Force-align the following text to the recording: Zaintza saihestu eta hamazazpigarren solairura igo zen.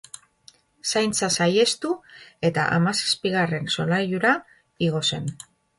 Zaintza 0.91 1.29
saihestu 1.35 1.93
eta 2.49 2.67
hamazazpigarren 2.79 3.73
solairura 3.77 4.37
igo 4.89 5.09
zen. 5.13 5.35